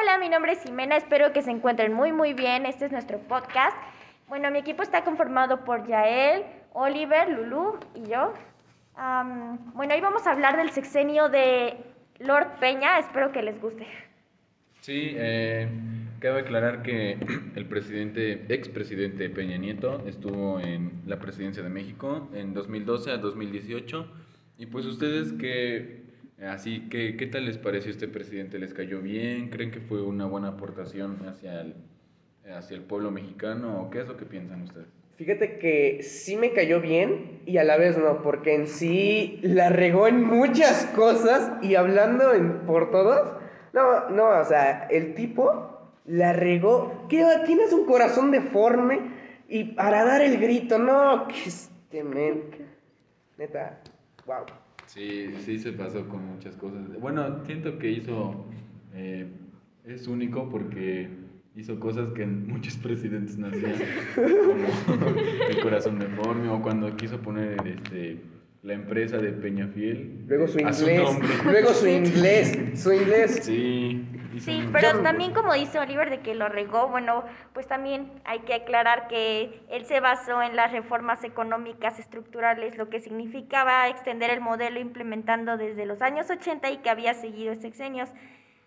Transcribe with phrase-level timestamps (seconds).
[0.00, 2.64] Hola, mi nombre es Ximena, espero que se encuentren muy muy bien.
[2.64, 3.76] Este es nuestro podcast.
[4.28, 8.32] Bueno, mi equipo está conformado por Yael, Oliver, Lulu y yo.
[9.74, 11.76] bueno, hoy vamos a hablar del sexenio de
[12.18, 13.86] Lord Peña, espero que les guste.
[14.80, 15.68] Sí, eh,
[16.20, 17.18] cabe aclarar que
[17.54, 24.10] el presidente, expresidente Peña Nieto estuvo en la presidencia de México en 2012 a 2018
[24.56, 26.09] y pues ustedes que
[26.48, 28.58] Así que, ¿qué tal les pareció este presidente?
[28.58, 29.50] ¿Les cayó bien?
[29.50, 31.74] ¿Creen que fue una buena aportación hacia el,
[32.50, 33.82] hacia el pueblo mexicano?
[33.82, 34.86] ¿O qué es lo que piensan ustedes?
[35.16, 39.68] Fíjate que sí me cayó bien y a la vez no, porque en sí la
[39.68, 43.36] regó en muchas cosas y hablando en, por todos,
[43.74, 48.98] no, no, o sea, el tipo la regó, que tienes un corazón deforme
[49.46, 52.44] y para dar el grito, no, que este men,
[53.36, 53.78] neta,
[54.24, 54.46] wow.
[54.92, 56.80] Sí, sí se pasó con muchas cosas.
[57.00, 58.44] Bueno, siento que hizo,
[58.92, 59.28] eh,
[59.86, 61.08] es único porque
[61.54, 63.74] hizo cosas que muchos presidentes no hacían,
[64.16, 65.16] como
[65.48, 68.18] el corazón deforme o cuando quiso poner este
[68.62, 70.24] la empresa de Peñafiel.
[70.26, 71.18] Luego su inglés.
[71.44, 72.58] luego su inglés.
[72.74, 73.40] Su inglés.
[73.42, 74.04] Sí.
[74.38, 78.54] Sí, pero también como dice Oliver de que lo regó, bueno, pues también hay que
[78.54, 84.40] aclarar que él se basó en las reformas económicas estructurales, lo que significaba extender el
[84.40, 88.10] modelo implementando desde los años 80 y que había seguido sexenios.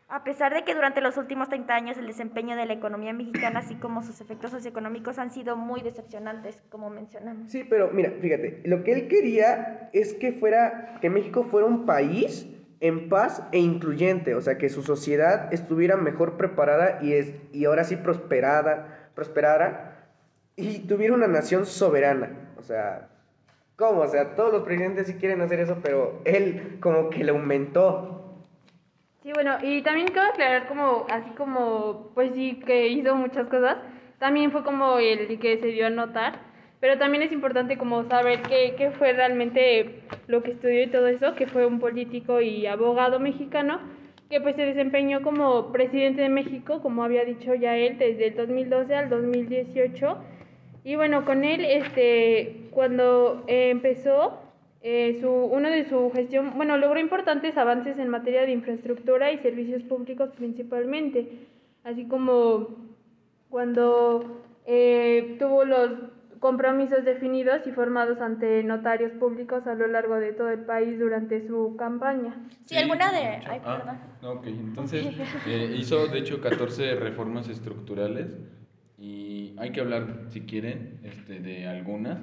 [0.10, 3.62] A pesar de que durante los últimos 30 años el desempeño de la economía mexicana,
[3.62, 7.50] así como sus efectos socioeconómicos, han sido muy decepcionantes, como mencionamos.
[7.50, 11.88] Sí, pero mira, fíjate, lo que él quería es que fuera, que México fuera un
[11.88, 12.48] país
[12.84, 17.64] en paz e incluyente, o sea, que su sociedad estuviera mejor preparada y, es, y
[17.64, 20.10] ahora sí prosperada, prosperara
[20.58, 22.32] y tuviera una nación soberana.
[22.58, 23.08] O sea,
[23.78, 24.02] ¿cómo?
[24.02, 28.36] O sea, todos los presidentes sí quieren hacer eso, pero él como que le aumentó.
[29.24, 33.78] Sí, bueno, y también quiero aclarar como, así como, pues sí, que hizo muchas cosas,
[34.20, 36.38] también fue como el que se dio a notar
[36.84, 41.08] pero también es importante como saber qué, qué fue realmente lo que estudió y todo
[41.08, 43.80] eso, que fue un político y abogado mexicano
[44.30, 48.36] que pues se desempeñó como presidente de México, como había dicho ya él, desde el
[48.36, 50.18] 2012 al 2018.
[50.84, 54.42] Y bueno, con él, este, cuando eh, empezó,
[54.82, 59.38] eh, su, uno de su gestión, bueno, logró importantes avances en materia de infraestructura y
[59.38, 61.48] servicios públicos principalmente,
[61.86, 62.76] así como
[63.50, 65.90] cuando eh, tuvo los
[66.44, 71.48] compromisos definidos y formados ante notarios públicos a lo largo de todo el país durante
[71.48, 72.36] su campaña.
[72.66, 73.20] Sí, alguna de...
[73.48, 73.78] Ay, ah,
[74.20, 74.38] perdón.
[74.40, 75.08] ok, entonces
[75.48, 78.38] eh, hizo de hecho 14 reformas estructurales
[78.98, 82.20] y hay que hablar, si quieren, este, de algunas,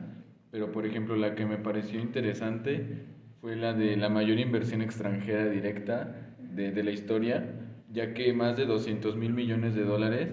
[0.51, 3.07] pero por ejemplo la que me pareció interesante
[3.41, 7.55] fue la de la mayor inversión extranjera directa de, de la historia,
[7.91, 10.29] ya que más de 200 mil millones de dólares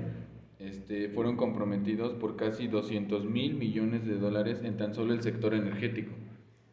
[0.60, 5.54] este, fueron comprometidos por casi 200 mil millones de dólares en tan solo el sector
[5.54, 6.14] energético.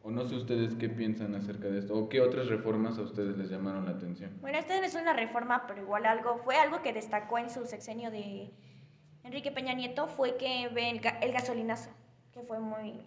[0.03, 3.39] O no sé ustedes qué piensan acerca de esto, o qué otras reformas a ustedes
[3.39, 4.31] les llamaron la atención.
[4.41, 7.65] Bueno, esta no es una reforma, pero igual algo, fue algo que destacó en su
[7.65, 8.51] sexenio de
[9.23, 11.91] Enrique Peña Nieto, fue que el, el gasolinazo,
[12.33, 13.01] que fue muy,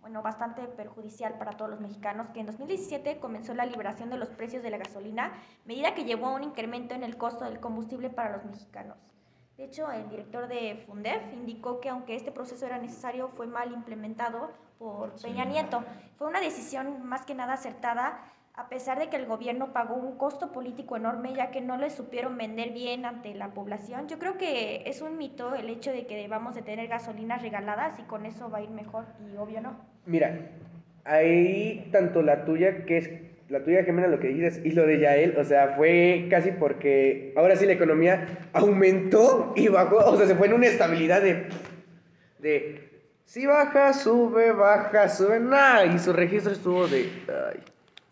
[0.00, 4.30] bueno, bastante perjudicial para todos los mexicanos, que en 2017 comenzó la liberación de los
[4.30, 5.32] precios de la gasolina,
[5.66, 8.96] medida que llevó a un incremento en el costo del combustible para los mexicanos.
[9.60, 13.70] De hecho, el director de Fundef indicó que aunque este proceso era necesario, fue mal
[13.72, 15.84] implementado por Peña Nieto.
[16.16, 20.16] Fue una decisión más que nada acertada, a pesar de que el gobierno pagó un
[20.16, 24.08] costo político enorme, ya que no le supieron vender bien ante la población.
[24.08, 27.98] Yo creo que es un mito el hecho de que debamos de tener gasolinas regaladas
[27.98, 29.76] y con eso va a ir mejor, y obvio no.
[30.06, 30.52] Mira,
[31.04, 33.10] ahí tanto la tuya, que es
[33.50, 37.32] la tuya, Gemena, lo que dices, y lo de Yael, o sea, fue casi porque
[37.36, 41.46] ahora sí la economía aumentó y bajó, o sea, se fue en una estabilidad de,
[42.38, 42.88] de
[43.24, 47.60] si baja, sube, baja, sube, nada, y su registro estuvo de, ay.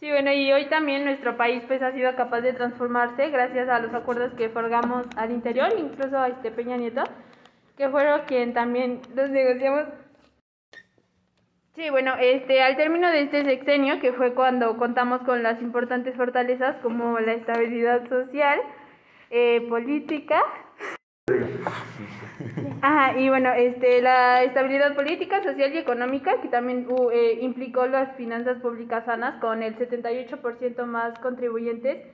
[0.01, 3.81] Sí, bueno, y hoy también nuestro país pues ha sido capaz de transformarse gracias a
[3.81, 7.03] los acuerdos que forgamos al interior, incluso a este Peña Nieto,
[7.77, 9.85] que fueron quien también los negociamos
[11.79, 16.17] Sí, bueno, este, al término de este sexenio, que fue cuando contamos con las importantes
[16.17, 18.59] fortalezas como la estabilidad social,
[19.31, 20.43] eh, política,
[22.83, 27.87] Ajá, y bueno, este, la estabilidad política, social y económica, que también uh, eh, implicó
[27.87, 32.05] las finanzas públicas sanas con el 78% más contribuyentes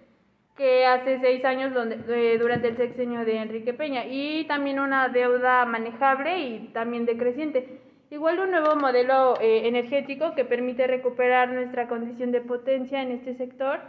[0.58, 5.08] que hace seis años donde, eh, durante el sexenio de Enrique Peña, y también una
[5.08, 7.80] deuda manejable y también decreciente.
[8.14, 13.34] Igual un nuevo modelo eh, energético que permite recuperar nuestra condición de potencia en este
[13.34, 13.80] sector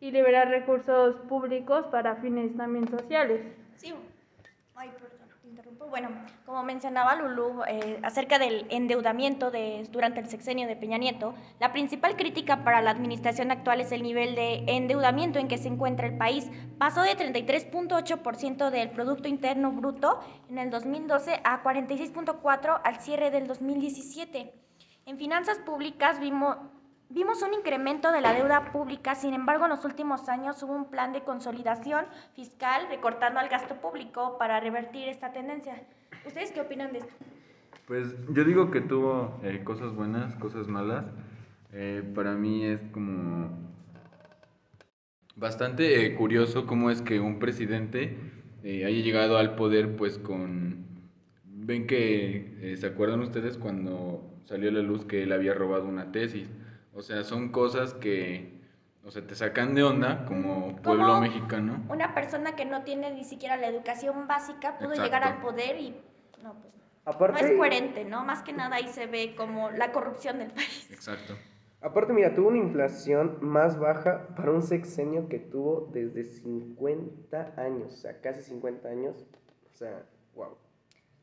[0.00, 3.42] y liberar recursos públicos para fines también sociales.
[3.76, 3.92] Sí.
[4.74, 5.13] Ay, perdón,
[5.78, 6.08] Bueno,
[6.44, 11.72] como mencionaba Lulu, eh, acerca del endeudamiento de, durante el sexenio de Peña Nieto, la
[11.72, 16.06] principal crítica para la administración actual es el nivel de endeudamiento en que se encuentra
[16.06, 16.50] el país.
[16.78, 23.46] Pasó de 33.8% del Producto Interno Bruto en el 2012 a 46.4% al cierre del
[23.46, 24.52] 2017.
[25.06, 26.56] En finanzas públicas vimos,
[27.10, 30.90] Vimos un incremento de la deuda pública, sin embargo, en los últimos años hubo un
[30.90, 35.82] plan de consolidación fiscal recortando al gasto público para revertir esta tendencia.
[36.26, 37.12] ¿Ustedes qué opinan de esto?
[37.86, 41.04] Pues yo digo que tuvo eh, cosas buenas, cosas malas.
[41.72, 43.50] Eh, para mí es como
[45.36, 48.16] bastante eh, curioso cómo es que un presidente
[48.64, 50.86] haya llegado al poder pues con...
[51.44, 56.12] Ven que, ¿se acuerdan ustedes cuando salió a la luz que él había robado una
[56.12, 56.48] tesis?
[56.94, 58.60] O sea, son cosas que,
[59.04, 61.84] o sea, te sacan de onda como pueblo mexicano.
[61.88, 65.96] Una persona que no tiene ni siquiera la educación básica pudo llegar al poder y
[66.42, 66.74] no, pues
[67.04, 68.24] Aparte, no es coherente, ¿no?
[68.24, 70.88] Más que nada ahí se ve como la corrupción del país.
[70.90, 71.34] Exacto.
[71.80, 77.92] Aparte, mira, tuvo una inflación más baja para un sexenio que tuvo desde 50 años,
[77.92, 79.26] o sea, casi 50 años.
[79.70, 80.56] O sea, wow.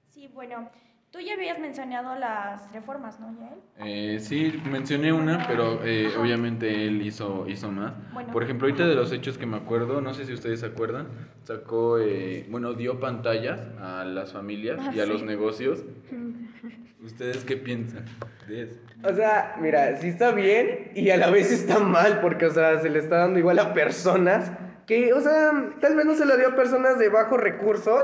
[0.09, 0.69] Sí, bueno,
[1.11, 3.59] Tú ya habías mencionado las reformas, ¿no, Yael?
[3.79, 7.91] Eh, sí, mencioné una, pero eh, obviamente él hizo, hizo más.
[8.31, 11.07] Por ejemplo, ahorita de los hechos que me acuerdo, no sé si ustedes se acuerdan,
[11.43, 15.83] sacó, eh, bueno, dio pantallas a las familias y a los negocios.
[17.03, 18.05] ¿Ustedes qué piensan
[18.47, 18.79] de eso?
[19.03, 22.79] O sea, mira, sí está bien y a la vez está mal, porque, o sea,
[22.79, 24.49] se le está dando igual a personas
[24.85, 28.03] que, o sea, tal vez no se lo dio a personas de bajos recursos,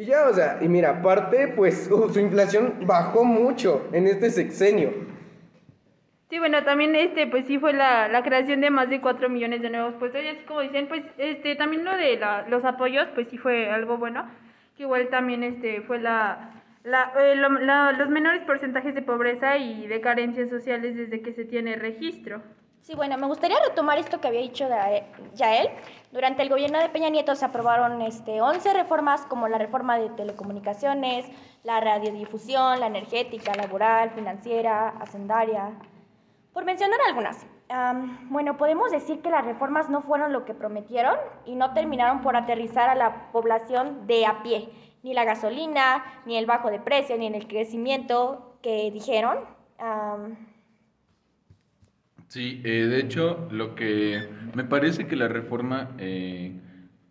[0.00, 4.94] y ya, o sea, y mira, aparte, pues su inflación bajó mucho en este sexenio.
[6.30, 9.60] Sí, bueno, también este, pues sí fue la, la creación de más de 4 millones
[9.60, 10.22] de nuevos puestos.
[10.22, 13.68] Y así como dicen, pues este, también lo de la, los apoyos, pues sí fue
[13.68, 14.24] algo bueno.
[14.74, 20.00] Que igual también este, fue la, la, eh, los menores porcentajes de pobreza y de
[20.00, 22.40] carencias sociales desde que se tiene registro.
[22.82, 24.66] Sí, bueno, me gustaría retomar esto que había dicho
[25.34, 25.68] Yael.
[26.12, 30.08] Durante el gobierno de Peña Nieto se aprobaron este, 11 reformas como la reforma de
[30.10, 31.26] telecomunicaciones,
[31.62, 35.72] la radiodifusión, la energética, laboral, financiera, hacendaria,
[36.54, 37.46] por mencionar algunas.
[38.30, 42.34] bueno, podemos decir que las reformas no fueron lo que prometieron y no terminaron por
[42.34, 44.70] aterrizar a la población de a pie.
[45.02, 49.38] Ni la gasolina, ni el bajo de precio, ni en el crecimiento que dijeron.
[52.30, 54.22] Sí, eh, de hecho, lo que
[54.54, 56.52] me parece que la reforma, eh,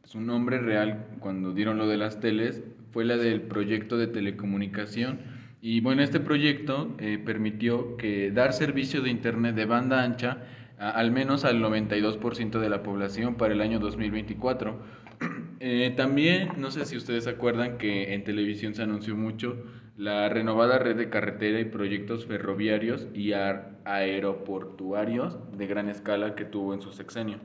[0.06, 2.64] su nombre real cuando dieron lo de las teles,
[2.94, 5.20] fue la del proyecto de telecomunicación.
[5.62, 10.38] Y bueno, este proyecto eh, permitió que dar servicio de Internet de banda ancha
[10.78, 14.82] al menos al 92% de la población para el año 2024.
[15.98, 19.62] también, no sé si ustedes acuerdan que en televisión se anunció mucho
[20.00, 26.74] la renovada red de carretera y proyectos ferroviarios y aeroportuarios de gran escala que tuvo
[26.74, 27.40] en su sexenio.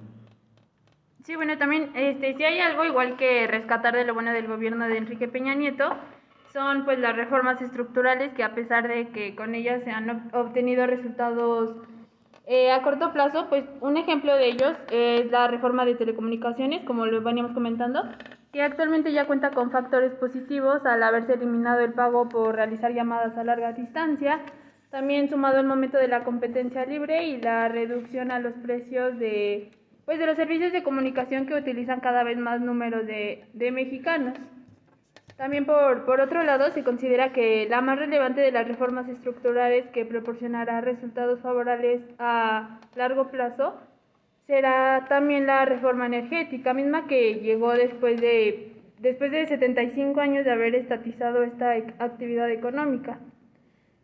[1.24, 4.86] Sí, bueno, también este, si hay algo igual que rescatar de lo bueno del gobierno
[4.86, 5.96] de Enrique Peña Nieto,
[6.52, 10.86] son pues las reformas estructurales que a pesar de que con ellas se han obtenido
[10.86, 11.74] resultados
[12.46, 17.04] eh, a corto plazo, pues un ejemplo de ellos es la reforma de telecomunicaciones, como
[17.04, 18.04] lo veníamos comentando,
[18.54, 23.36] que actualmente ya cuenta con factores positivos al haberse eliminado el pago por realizar llamadas
[23.36, 24.38] a larga distancia,
[24.90, 29.72] también sumado el momento de la competencia libre y la reducción a los precios de,
[30.04, 34.34] pues, de los servicios de comunicación que utilizan cada vez más números de, de mexicanos.
[35.36, 39.84] También por, por otro lado, se considera que la más relevante de las reformas estructurales
[39.88, 43.80] que proporcionará resultados favorables a largo plazo
[44.46, 50.52] será también la reforma energética, misma que llegó después de, después de 75 años de
[50.52, 53.18] haber estatizado esta actividad económica.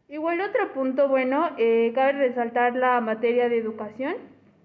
[0.09, 4.15] Igual otro punto bueno, eh, cabe resaltar la materia de educación,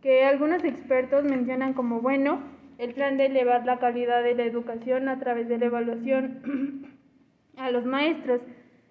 [0.01, 2.39] que algunos expertos mencionan como bueno
[2.77, 6.87] el plan de elevar la calidad de la educación a través de la evaluación
[7.57, 8.41] a los maestros.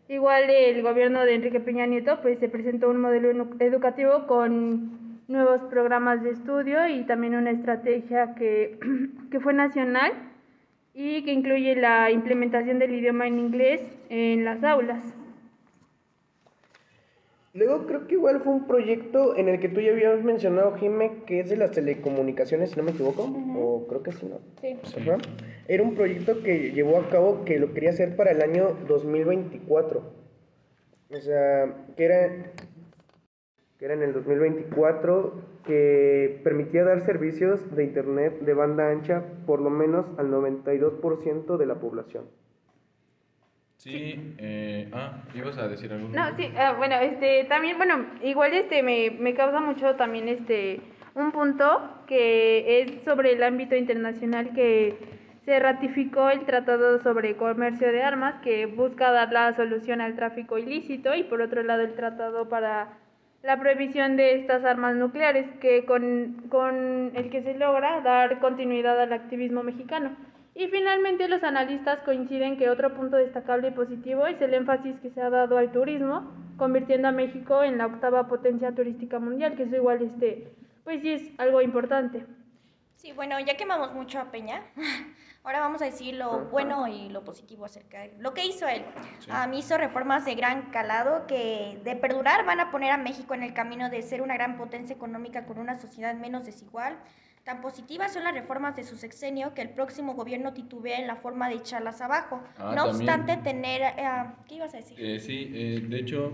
[0.09, 5.63] Igual el gobierno de Enrique Peña Nieto pues se presentó un modelo educativo con nuevos
[5.65, 8.79] programas de estudio y también una estrategia que,
[9.31, 10.13] que fue nacional
[10.95, 15.03] y que incluye la implementación del idioma en inglés en las aulas.
[17.55, 21.23] Luego creo que igual fue un proyecto en el que tú ya habías mencionado, Jime,
[21.25, 24.41] que es de las telecomunicaciones, si no me equivoco, o creo que sí, ¿no?
[24.61, 24.77] Sí.
[25.69, 30.03] Era un proyecto que llevó a cabo que lo quería hacer para el año 2024.
[31.11, 32.53] O sea, que era
[33.79, 35.33] que era en el 2024,
[35.67, 41.67] que permitía dar servicios de Internet de banda ancha por lo menos al 92% de
[41.67, 42.25] la población.
[43.77, 46.09] Sí, eh, ah, ibas a decir algo.
[46.09, 50.81] No, sí, ah, bueno, este, también, bueno, igual este me, me causa mucho también este,
[51.15, 51.67] un punto
[52.07, 54.97] que es sobre el ámbito internacional que
[55.45, 60.57] se ratificó el Tratado sobre Comercio de Armas que busca dar la solución al tráfico
[60.57, 62.97] ilícito y por otro lado el Tratado para
[63.45, 68.99] la prohibición de estas armas nucleares que con, con el que se logra dar continuidad
[68.99, 70.17] al activismo mexicano.
[70.55, 75.11] Y finalmente los analistas coinciden que otro punto destacable y positivo es el énfasis que
[75.11, 79.65] se ha dado al turismo, convirtiendo a México en la octava potencia turística mundial, que
[79.65, 80.49] eso igual este,
[80.83, 82.25] pues sí es algo importante.
[82.95, 84.63] Sí, bueno, ya quemamos mucho a Peña.
[85.45, 88.83] Ahora vamos a decir lo bueno y lo positivo acerca de lo que hizo él.
[89.19, 89.29] Sí.
[89.31, 93.43] Ah, hizo reformas de gran calado que de perdurar van a poner a México en
[93.43, 96.97] el camino de ser una gran potencia económica con una sociedad menos desigual.
[97.45, 101.17] Tan positivas son las reformas de su sexenio que el próximo gobierno titubea en la
[101.17, 102.41] forma de echarlas abajo.
[102.57, 103.11] Ah, no también.
[103.11, 103.83] obstante tener...
[103.83, 104.97] ah, ¿Qué ibas a decir?
[104.99, 106.33] Eh, sí, eh, de hecho,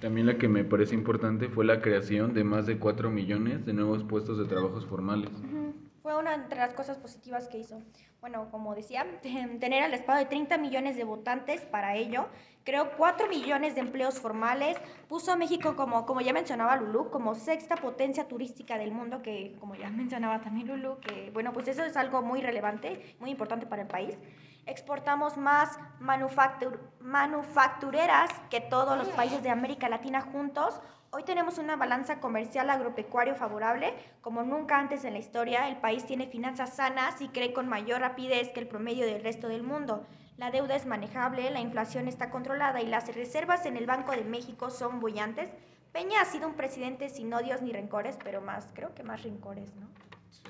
[0.00, 3.74] también la que me parece importante fue la creación de más de 4 millones de
[3.74, 5.28] nuevos puestos de trabajos formales.
[5.28, 5.65] Ujú,
[6.06, 7.82] Fue una entre las cosas positivas que hizo.
[8.20, 12.28] Bueno, como decía, tener al respaldo de 30 millones de votantes para ello,
[12.62, 14.76] creó 4 millones de empleos formales,
[15.08, 19.56] puso a México como, como ya mencionaba Lulú, como sexta potencia turística del mundo, que
[19.58, 23.66] como ya mencionaba también Lulú, que bueno, pues eso es algo muy relevante, muy importante
[23.66, 24.16] para el país.
[24.64, 30.80] Exportamos más manufactur- manufactureras que todos los países de América Latina juntos.
[31.16, 33.94] Hoy tenemos una balanza comercial agropecuario favorable.
[34.20, 38.02] Como nunca antes en la historia, el país tiene finanzas sanas y cree con mayor
[38.02, 40.06] rapidez que el promedio del resto del mundo.
[40.36, 44.24] La deuda es manejable, la inflación está controlada y las reservas en el Banco de
[44.24, 45.48] México son bullantes.
[45.90, 49.74] Peña ha sido un presidente sin odios ni rencores, pero más, creo que más rencores,
[49.76, 49.88] ¿no?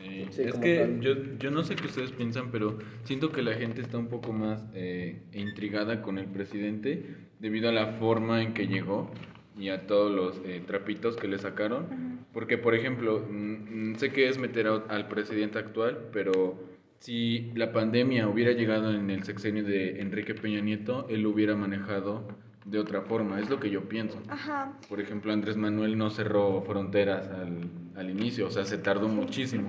[0.00, 3.54] Sí, Sí, es que yo, yo no sé qué ustedes piensan, pero siento que la
[3.54, 8.52] gente está un poco más eh, intrigada con el presidente debido a la forma en
[8.52, 9.12] que llegó
[9.58, 11.86] y a todos los eh, trapitos que le sacaron.
[12.32, 16.58] Porque, por ejemplo, mm, mm, sé que es meter a- al presidente actual, pero
[16.98, 21.54] si la pandemia hubiera llegado en el sexenio de Enrique Peña Nieto, él lo hubiera
[21.56, 22.26] manejado
[22.64, 24.20] de otra forma, es lo que yo pienso.
[24.28, 24.72] Ajá.
[24.88, 29.68] Por ejemplo, Andrés Manuel no cerró fronteras al, al inicio, o sea, se tardó muchísimo.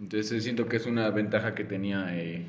[0.00, 2.44] Entonces siento que es una ventaja que tenía eh,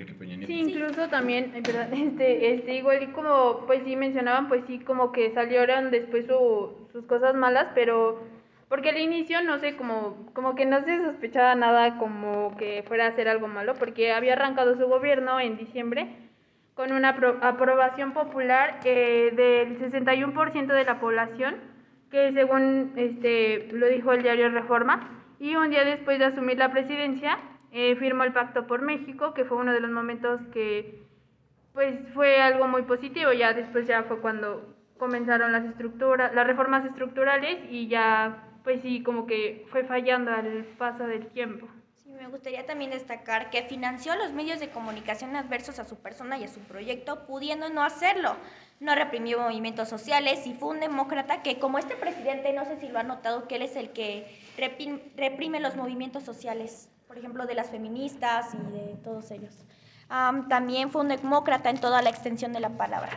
[0.00, 0.52] Enrique Peña Nieto.
[0.52, 4.78] Sí, incluso también, ay, perdón, este, este, igual y como, pues sí mencionaban, pues sí,
[4.80, 8.20] como que salieron después su- sus cosas malas, pero
[8.68, 13.06] porque al inicio, no sé, como, como que no se sospechaba nada como que fuera
[13.06, 16.06] a hacer algo malo, porque había arrancado su gobierno en diciembre
[16.74, 21.56] con una apro- aprobación popular eh, del 61% de la población,
[22.10, 26.70] que según este, lo dijo el diario Reforma, y un día después de asumir la
[26.70, 27.38] presidencia,
[27.72, 31.02] eh, firmó el Pacto por México, que fue uno de los momentos que
[31.72, 36.84] pues fue algo muy positivo, ya después ya fue cuando comenzaron las estructuras, las reformas
[36.84, 41.68] estructurales y ya pues sí como que fue fallando al paso del tiempo.
[41.94, 46.36] Sí, me gustaría también destacar que financió los medios de comunicación adversos a su persona
[46.38, 48.36] y a su proyecto, pudiendo no hacerlo.
[48.80, 52.88] No reprimió movimientos sociales y fue un demócrata que, como este presidente, no sé si
[52.88, 54.26] lo ha notado, que él es el que
[54.58, 59.52] reprim- reprime los movimientos sociales, por ejemplo, de las feministas y de todos ellos.
[60.08, 63.10] Am, también fue un demócrata en toda la extensión de la palabra.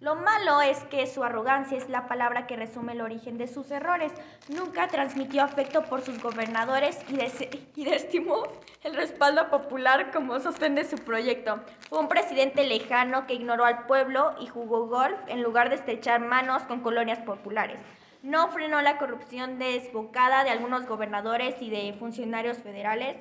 [0.00, 3.70] Lo malo es que su arrogancia es la palabra que resume el origen de sus
[3.70, 4.10] errores.
[4.48, 8.42] Nunca transmitió afecto por sus gobernadores y, des- y desestimó
[8.82, 11.60] el respaldo popular como sostén de su proyecto.
[11.88, 16.18] Fue un presidente lejano que ignoró al pueblo y jugó golf en lugar de estrechar
[16.20, 17.78] manos con colonias populares.
[18.22, 23.16] No frenó la corrupción desbocada de algunos gobernadores y de funcionarios federales.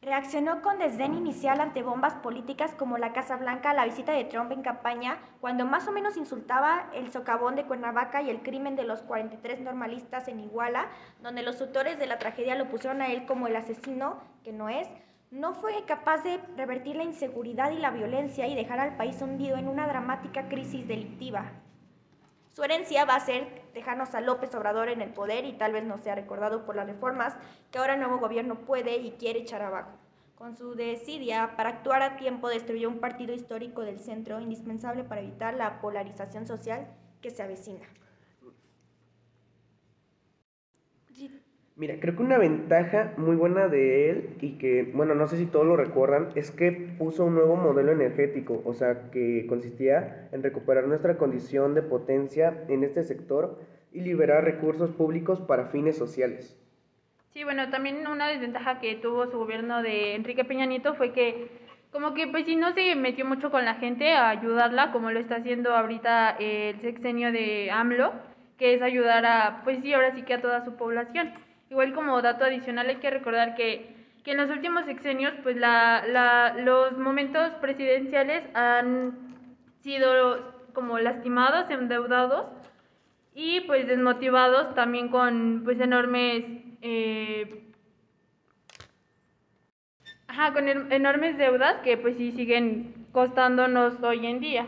[0.00, 4.52] Reaccionó con desdén inicial ante bombas políticas como la Casa Blanca, la visita de Trump
[4.52, 8.84] en campaña, cuando más o menos insultaba el socavón de Cuernavaca y el crimen de
[8.84, 10.86] los 43 normalistas en Iguala,
[11.20, 14.68] donde los autores de la tragedia lo pusieron a él como el asesino, que no
[14.68, 14.86] es.
[15.32, 19.56] No fue capaz de revertir la inseguridad y la violencia y dejar al país hundido
[19.56, 21.50] en una dramática crisis delictiva.
[22.58, 25.84] Su herencia va a ser dejarnos a López Obrador en el poder y tal vez
[25.84, 27.36] no sea recordado por las reformas
[27.70, 29.92] que ahora el nuevo gobierno puede y quiere echar abajo.
[30.34, 35.20] Con su desidia para actuar a tiempo destruyó un partido histórico del centro indispensable para
[35.20, 36.88] evitar la polarización social
[37.22, 37.86] que se avecina.
[41.78, 45.46] Mira, creo que una ventaja muy buena de él y que, bueno, no sé si
[45.46, 50.42] todos lo recuerdan, es que puso un nuevo modelo energético, o sea, que consistía en
[50.42, 53.60] recuperar nuestra condición de potencia en este sector
[53.92, 56.58] y liberar recursos públicos para fines sociales.
[57.32, 61.46] Sí, bueno, también una desventaja que tuvo su gobierno de Enrique Peña Nieto fue que
[61.92, 65.20] como que pues sí no se metió mucho con la gente a ayudarla como lo
[65.20, 68.14] está haciendo ahorita el sexenio de AMLO,
[68.58, 71.46] que es ayudar a, pues sí, ahora sí que a toda su población.
[71.70, 73.94] Igual como dato adicional hay que recordar que,
[74.24, 79.36] que en los últimos sexenios pues la, la, los momentos presidenciales han
[79.80, 82.46] sido como lastimados, endeudados
[83.34, 86.44] y pues desmotivados también con pues enormes
[86.80, 87.68] eh,
[90.28, 94.66] ajá, con enormes deudas que pues sí siguen costándonos hoy en día.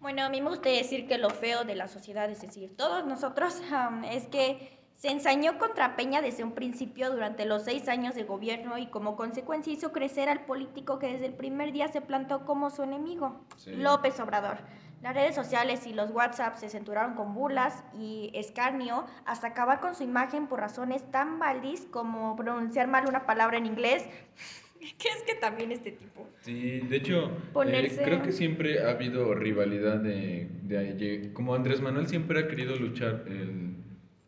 [0.00, 3.04] Bueno, a mí me gusta decir que lo feo de la sociedad, es decir, todos
[3.04, 8.14] nosotros, am, es que se ensañó contra Peña desde un principio durante los seis años
[8.14, 12.02] de gobierno y como consecuencia hizo crecer al político que desde el primer día se
[12.02, 13.72] plantó como su enemigo, Sí.
[13.76, 14.58] López Obrador.
[15.02, 19.94] Las redes sociales y los WhatsApp se censuraron con burlas y escarnio hasta acabar con
[19.94, 24.04] su imagen por razones tan baldis como pronunciar mal una palabra en inglés.
[24.98, 26.26] que es que también este tipo.
[26.42, 27.30] Sí, de hecho,
[27.64, 32.48] eh, creo que siempre ha habido rivalidad de, de, de- como Andrés Manuel siempre ha
[32.48, 33.69] querido luchar el,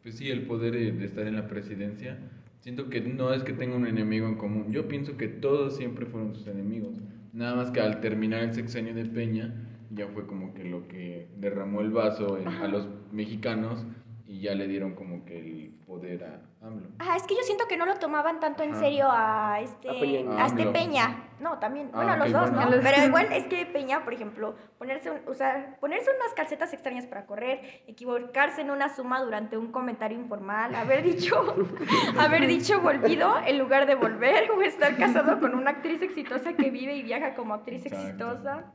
[0.03, 2.19] pues sí, el poder de, estar en la presidencia.
[2.61, 4.73] Siento que no es que tenga un enemigo en común.
[4.73, 6.97] Yo pienso que todos siempre fueron sus enemigos.
[7.33, 9.55] Nada más que al terminar el sexenio de Peña,
[9.91, 13.85] ya fue como que lo que derramó el vaso en- a los mexicanos
[14.27, 16.89] y ya le dieron como que el poder a AMLO.
[16.99, 18.81] Ah, es que yo siento que no lo tomaban tanto en Ajá.
[18.81, 20.43] serio a este, A Peña.
[20.43, 20.73] a este AMLO.
[20.73, 21.29] Peña.
[21.41, 22.71] No, también, Ah, bueno, a los dos, bueno.
[22.71, 22.83] ¿no?
[22.83, 27.27] Pero igual es que Peña, por ejemplo, ponerse, un- usar, ponerse unas calcetas extrañas para
[27.27, 31.35] correr, equivocarse en una suma durante un comentario informal, haber dicho,
[32.19, 36.71] haber dicho volvido en lugar de volver, o estar casado con una actriz exitosa que
[36.71, 38.07] vive y viaja como actriz Exacto.
[38.31, 38.73] exitosa.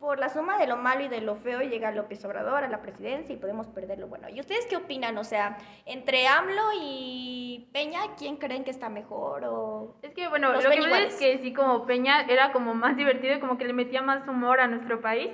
[0.00, 2.80] Por la suma de lo malo y de lo feo llega López Obrador a la
[2.80, 4.30] presidencia y podemos perder lo bueno.
[4.30, 5.18] ¿Y ustedes qué opinan?
[5.18, 9.44] O sea, entre AMLO y Peña, ¿quién creen que está mejor?
[9.44, 9.96] O...
[10.00, 12.96] Es que bueno, Los lo que pasa es que sí como Peña era como más
[12.96, 15.32] divertido y como que le metía más humor a nuestro país.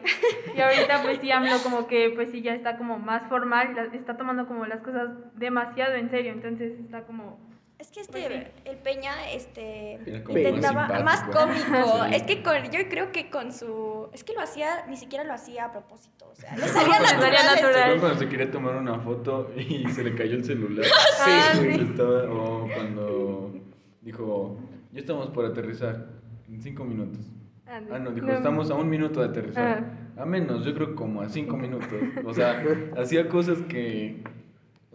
[0.57, 4.17] Y ahorita pues sí AMLO como que pues sí ya está como más formal, está
[4.17, 7.39] tomando como las cosas demasiado en serio, entonces está como
[7.79, 11.47] Es que Pues este, el Peña, este, intentaba, más más, simpático.
[11.75, 12.05] cómico.
[12.09, 12.15] Sí.
[12.15, 15.35] Es que con, yo creo que con su, es que lo hacía, ni siquiera lo
[15.35, 17.33] hacía a propósito, o sea, le salía salía natural.
[17.33, 17.55] natural.
[17.55, 20.87] ¿Se acuerdan cuando se quería tomar una foto y se le cayó el celular?
[21.21, 21.81] Ah, Sí, sí.
[21.83, 23.55] Estaba- o cuando
[24.01, 24.59] dijo,
[24.93, 26.07] ya estamos por aterrizar
[26.49, 27.27] en cinco minutos.
[27.67, 28.33] Ah, Ah, no, dijo, no.
[28.33, 29.85] estamos a un minuto de aterrizar.
[30.17, 30.23] Ah.
[30.23, 31.93] A menos, yo creo como a cinco minutos.
[32.25, 32.63] O sea,
[32.97, 34.23] hacía cosas que,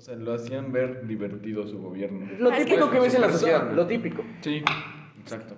[0.02, 2.28] o sea, lo hacían ver divertido su gobierno.
[2.40, 4.24] Lo Ah, es típico que- ves en la sociedad, lo típico.
[4.42, 4.64] Sí,
[5.22, 5.56] exacto.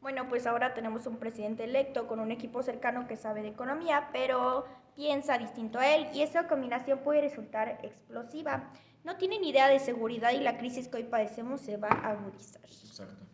[0.00, 4.08] Bueno, pues ahora tenemos un presidente electo con un equipo cercano que sabe de economía,
[4.12, 8.70] pero piensa distinto a él y esa combinación puede resultar explosiva.
[9.04, 12.60] No tienen idea de seguridad y la crisis que hoy padecemos se va a agudizar.
[12.64, 13.24] Exacto.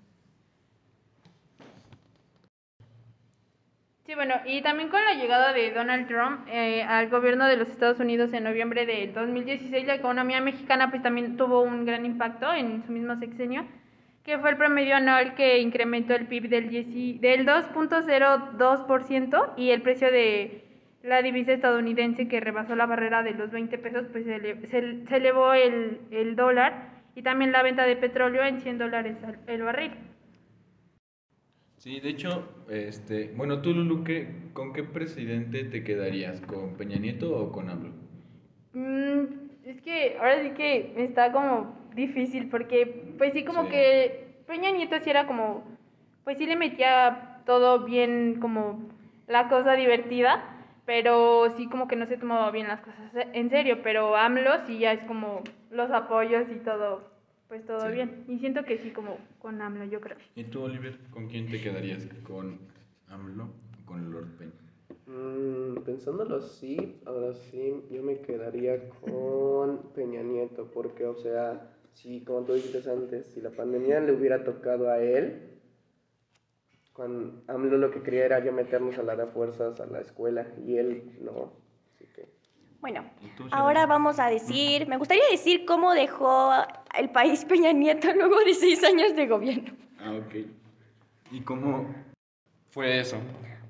[4.11, 7.68] Sí, bueno, y también con la llegada de Donald Trump eh, al gobierno de los
[7.68, 12.53] Estados Unidos en noviembre de 2016, la economía mexicana pues también tuvo un gran impacto
[12.53, 13.64] en su mismo sexenio,
[14.25, 19.81] que fue el promedio anual que incrementó el PIB del, 10 del 2.02% y el
[19.83, 20.64] precio de
[21.05, 25.16] la divisa estadounidense que rebasó la barrera de los 20 pesos, pues se, se- se
[25.18, 29.92] elevó el, el dólar y también la venta de petróleo en 100 dólares el barril.
[31.81, 36.38] Sí, de hecho, este, bueno, tú Lulu, ¿qué- ¿con qué presidente te quedarías?
[36.43, 37.93] ¿Con Peña Nieto o con AMLO?
[38.75, 39.25] Mm,
[39.64, 43.71] es que ahora sí que está como difícil porque pues sí como Sí.
[43.71, 45.64] que Peña Nieto sí era como
[46.23, 48.90] pues sí le metía todo bien como
[49.27, 50.45] la cosa divertida
[50.85, 54.79] pero sí como que no se tomaba bien las cosas en serio pero AMLO sí
[54.79, 57.10] ya es como los apoyos y todo
[57.51, 57.93] pues todo Sí.
[57.93, 61.51] bien y siento que sí como con AMLO yo creo ¿Y tú, Oliver, con quién
[61.51, 62.07] te quedarías?
[62.23, 62.61] ¿Con
[63.09, 64.53] AMLO o con Lord Peña?
[65.07, 72.21] Mm, pensándolo así, ahora sí, yo me quedaría con Peña Nieto, porque, o sea, si,
[72.23, 75.59] como tú dijiste antes, si la pandemia le hubiera tocado a él,
[76.93, 80.47] cuando AMLO lo que quería era ya meternos a la de fuerzas a la escuela,
[80.65, 81.53] y él no.
[81.97, 82.29] Así que,
[82.81, 86.53] Bueno, ¿Y tú, ahora vamos a decir, me gustaría decir cómo dejó
[86.98, 89.72] el país Peña Nieto luego de seis años de gobierno.
[89.98, 90.46] Ah, ok.
[91.33, 91.87] ¿Y cómo
[92.70, 93.18] fue eso?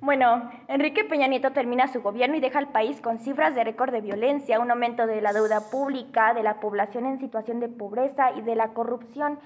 [0.01, 3.93] Bueno, Enrique Peña Nieto termina su gobierno y deja al país con cifras de récord
[3.93, 8.33] de violencia, un aumento de la deuda pública, de la población en situación de pobreza
[8.33, 9.39] y de la corrupción.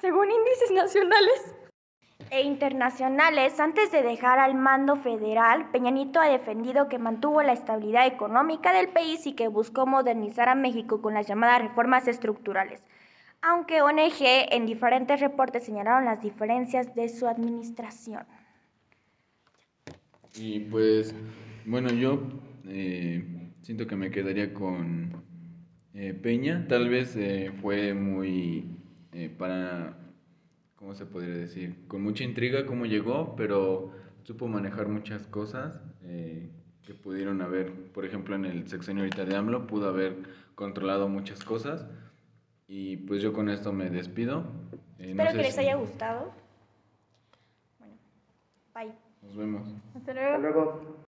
[0.00, 1.56] Según índices nacionales,
[2.30, 7.52] e internacionales, antes de dejar al mando federal, Peña Nieto ha defendido que mantuvo la
[7.52, 12.84] estabilidad económica del país y que buscó modernizar a México con las llamadas reformas estructurales.
[13.42, 18.24] Aunque ONG en diferentes reportes señalaron las diferencias de su administración.
[20.34, 21.14] Y pues,
[21.64, 22.22] bueno, yo
[22.66, 25.22] eh, siento que me quedaría con
[25.94, 26.66] eh, Peña.
[26.68, 28.76] Tal vez eh, fue muy
[29.12, 29.96] eh, para,
[30.76, 31.86] ¿cómo se podría decir?
[31.88, 36.48] Con mucha intriga cómo llegó, pero supo manejar muchas cosas eh,
[36.84, 40.16] que pudieron haber, por ejemplo, en el sexenio ahorita de AMLO, pudo haber
[40.54, 41.86] controlado muchas cosas.
[42.72, 44.44] Y pues yo con esto me despido.
[45.00, 46.32] Eh, no Espero sé que les si- haya gustado.
[47.80, 47.94] Bueno,
[48.72, 48.92] bye.
[49.22, 49.68] Nos vemos.
[49.96, 50.38] Hasta Hasta luego.
[50.38, 51.04] luego.